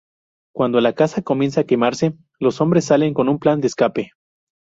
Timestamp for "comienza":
1.21-1.61